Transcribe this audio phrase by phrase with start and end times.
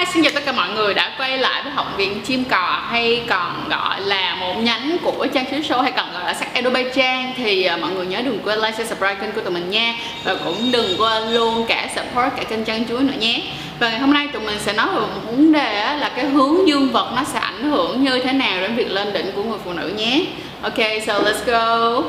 [0.00, 2.82] Hi, xin chào tất cả mọi người đã quay lại với Học viện Chim Cò.
[2.90, 6.54] Hay còn gọi là một nhánh của Trang Chiếu Show hay còn gọi là sắc
[6.54, 7.32] Edo Bay Trang.
[7.36, 9.94] Thì uh, mọi người nhớ đừng quên like, share, subscribe kênh của tụi mình nha.
[10.24, 13.42] Và cũng đừng quên luôn cả support cả kênh Trang Chuối nữa nhé.
[13.78, 16.68] Và ngày hôm nay tụi mình sẽ nói về một vấn đề là cái hướng
[16.68, 19.58] dương vật nó sẽ ảnh hưởng như thế nào đến việc lên đỉnh của người
[19.64, 20.24] phụ nữ nhé.
[20.62, 22.02] Ok, so let's go.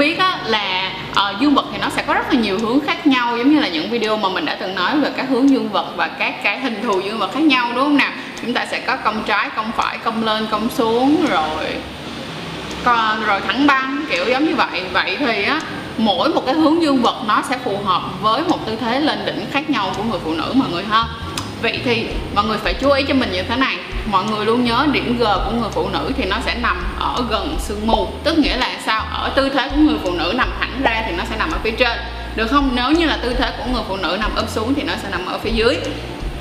[0.00, 3.06] Biết á, là uh, dương vật thì nó sẽ có rất là nhiều hướng khác
[3.06, 5.68] nhau giống như là những video mà mình đã từng nói về các hướng dương
[5.68, 8.12] vật và các cái hình thù dương vật khác nhau đúng không nào?
[8.42, 11.66] Chúng ta sẽ có cong trái cong phải cong lên cong xuống rồi
[12.84, 14.82] còn rồi thẳng băng kiểu giống như vậy.
[14.92, 15.60] Vậy thì á
[15.98, 19.18] mỗi một cái hướng dương vật nó sẽ phù hợp với một tư thế lên
[19.26, 21.04] đỉnh khác nhau của người phụ nữ mọi người ha.
[21.62, 23.76] Vậy thì mọi người phải chú ý cho mình như thế này.
[24.06, 27.24] Mọi người luôn nhớ điểm G của người phụ nữ thì nó sẽ nằm ở
[27.30, 29.04] gần sương mù Tức nghĩa là sao?
[29.12, 31.58] Ở tư thế của người phụ nữ nằm thẳng ra thì nó sẽ nằm ở
[31.62, 31.98] phía trên
[32.36, 32.70] Được không?
[32.74, 35.08] Nếu như là tư thế của người phụ nữ nằm ấp xuống thì nó sẽ
[35.10, 35.76] nằm ở phía dưới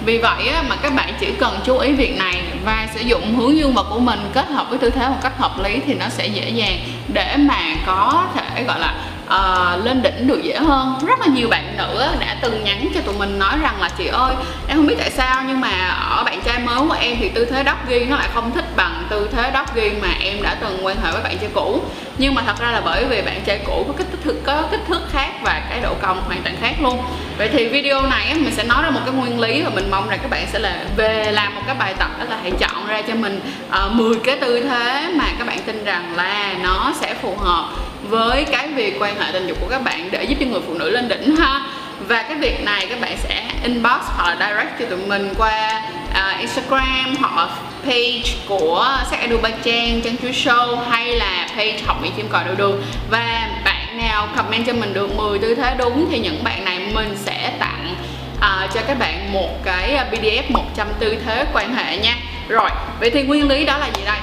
[0.05, 3.35] vì vậy á, mà các bạn chỉ cần chú ý việc này và sử dụng
[3.35, 5.93] hướng dương vật của mình kết hợp với tư thế một cách hợp lý thì
[5.93, 6.79] nó sẽ dễ dàng
[7.13, 8.93] để mà có thể gọi là
[9.33, 10.99] uh, lên đỉnh được dễ hơn.
[11.07, 14.07] Rất là nhiều bạn nữ đã từng nhắn cho tụi mình nói rằng là chị
[14.07, 14.35] ơi
[14.67, 17.45] em không biết tại sao nhưng mà ở bạn trai mới của em thì tư
[17.45, 20.97] thế doggy nó lại không thích bằng tư thế doggy mà em đã từng quan
[21.03, 21.81] hệ với bạn trai cũ.
[22.17, 24.81] Nhưng mà thật ra là bởi vì bạn trai cũ có kích thước có kích
[24.87, 27.03] thước khác và cái độ cong hoàn toàn khác luôn.
[27.37, 30.09] Vậy thì video này mình sẽ nói ra một cái nguyên lý và mình mong
[30.09, 32.87] rằng các bạn sẽ là về làm một cái bài tập đó là hãy chọn
[32.87, 36.55] ra cho mình ờ, uh, 10 cái tư thế mà các bạn tin rằng là
[36.63, 37.69] nó sẽ phù hợp
[38.09, 40.73] với cái việc quan hệ tình dục của các bạn để giúp cho người phụ
[40.73, 41.61] nữ lên đỉnh ha
[42.07, 45.81] và cái việc này các bạn sẽ inbox hoặc là direct cho tụi mình qua
[46.11, 47.47] uh, Instagram hoặc là
[47.83, 52.27] page của sắc Edu Ba Trang, Trang Chuối Show hay là page học viện chim
[52.29, 52.75] còi đu đu.
[53.09, 56.79] Và bạn nào comment cho mình được 10 tư thế đúng thì những bạn này
[56.93, 57.95] mình sẽ tặng
[58.37, 62.15] uh, cho các bạn một cái à, PDF 100 tư thế quan hệ nha.
[62.47, 64.17] Rồi vậy thì nguyên lý đó là gì đây?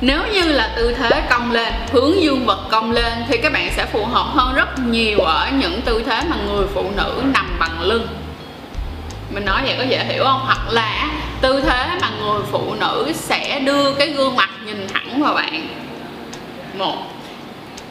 [0.00, 3.70] Nếu như là tư thế cong lên, hướng dương vật cong lên thì các bạn
[3.76, 7.56] sẽ phù hợp hơn rất nhiều ở những tư thế mà người phụ nữ nằm
[7.58, 8.06] bằng lưng.
[9.30, 10.40] Mình nói vậy có dễ hiểu không?
[10.44, 11.10] Hoặc là
[11.40, 15.68] tư thế mà người phụ nữ sẽ đưa cái gương mặt nhìn thẳng vào bạn.
[16.74, 16.96] Một.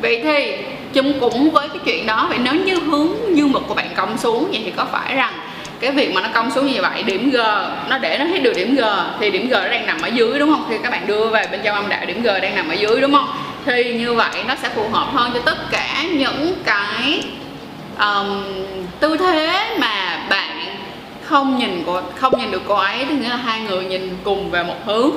[0.01, 0.57] Vậy thì
[0.93, 4.17] chung cũng với cái chuyện đó, vậy nếu như hướng dương vật của bạn cong
[4.17, 5.33] xuống vậy thì có phải rằng
[5.79, 7.37] cái việc mà nó cong xuống như vậy điểm G
[7.89, 8.81] nó để nó hết được điểm G
[9.19, 10.65] thì điểm G nó đang nằm ở dưới đúng không?
[10.69, 13.01] Khi các bạn đưa về bên trong âm đạo điểm G đang nằm ở dưới
[13.01, 13.27] đúng không?
[13.65, 17.23] Thì như vậy nó sẽ phù hợp hơn cho tất cả những cái
[17.99, 18.43] um,
[18.99, 20.75] tư thế mà bạn
[21.23, 23.05] không nhìn của không nhìn được cô ấy.
[23.09, 25.11] Tức nghĩa là hai người nhìn cùng về một hướng.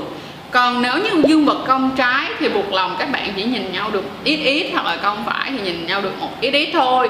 [0.51, 3.91] Còn nếu như dương vật cong trái thì buộc lòng các bạn chỉ nhìn nhau
[3.93, 7.09] được ít ít hoặc là cong phải thì nhìn nhau được một ít ít thôi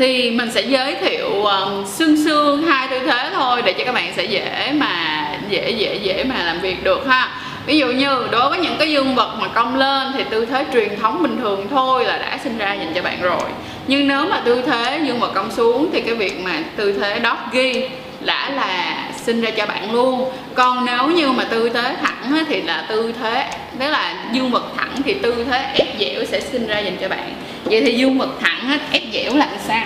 [0.00, 3.84] thì mình sẽ giới thiệu ờ, um, xương xương hai tư thế thôi để cho
[3.84, 7.28] các bạn sẽ dễ mà dễ dễ dễ mà làm việc được ha.
[7.66, 10.64] Ví dụ như đối với những cái dương vật mà cong lên thì tư thế
[10.72, 13.50] truyền thống bình thường thôi là đã sinh ra dành cho bạn rồi.
[13.86, 17.20] Nhưng nếu mà tư thế dương vật cong xuống thì cái việc mà tư thế
[17.22, 17.88] doggy
[18.20, 20.30] đã là sinh ra cho bạn luôn.
[20.54, 23.46] Còn nếu như mà tư thế thẳng thì là tư thế
[23.78, 27.08] tức là dương vật thẳng thì tư thế ép dẻo sẽ sinh ra dành cho
[27.08, 27.34] bạn
[27.70, 29.84] vậy thì dương vật thẳng ép dẻo là sao?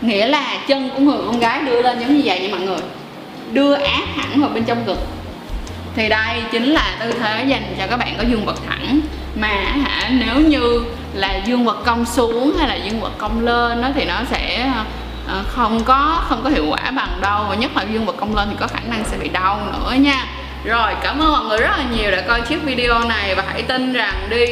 [0.00, 2.78] Nghĩa là chân của người con gái đưa lên giống như vậy nha mọi người.
[3.52, 4.98] Đưa áp thẳng vào bên trong ngực.
[5.96, 9.00] Thì đây chính là tư thế dành cho các bạn có dương vật thẳng.
[9.36, 9.48] Mà
[9.84, 10.84] hả, nếu như
[11.14, 14.70] là dương vật cong xuống hay là dương vật cong lên đó thì nó sẽ
[15.28, 17.44] ờ, không có không có hiệu quả bằng đâu.
[17.48, 19.92] Và nhất là dương vật cong lên thì có khả năng sẽ bị đau nữa
[19.98, 20.26] nha.
[20.64, 23.34] Rồi, cảm ơn mọi người rất là nhiều đã coi chiếc video này.
[23.34, 24.46] Và hãy tin rằng đi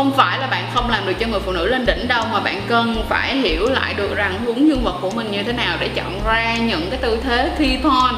[0.00, 2.40] không phải là bạn không làm được cho người phụ nữ lên đỉnh đâu, mà
[2.40, 5.76] bạn cần phải hiểu lại được rằng đúng nhân vật của mình như thế nào
[5.80, 8.14] để chọn ra những cái tư thế thi thon,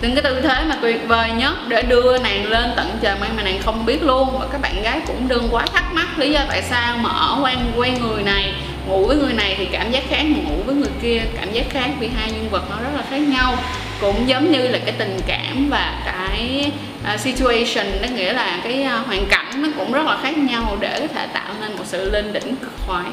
[0.00, 3.28] những cái tư thế mà tuyệt vời nhất để đưa nàng lên tận trời mây
[3.36, 4.38] mà nàng không biết luôn.
[4.40, 7.38] Và các bạn gái cũng đừng quá thắc mắc lý do tại sao mà ở
[7.42, 8.52] quen quen người này,
[8.86, 11.90] ngủ với người này thì cảm giác khác ngủ với người kia cảm giác khác
[12.00, 13.54] vì hai nhân vật nó rất là khác nhau
[14.00, 16.70] cũng giống như là cái tình cảm và cái
[17.14, 20.76] uh, situation đó nghĩa là cái uh, hoàn cảnh nó cũng rất là khác nhau
[20.80, 23.10] để có thể tạo nên một sự lên đỉnh cực khoái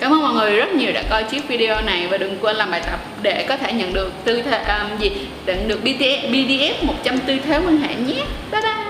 [0.00, 2.70] Cảm ơn mọi người rất nhiều đã coi chiếc video này và đừng quên làm
[2.70, 5.10] bài tập để có thể nhận được tư thế um, à, gì
[5.46, 8.24] nhận được BTS, BDF 100 tư thế quan hệ nhé.
[8.52, 8.85] Bye bye.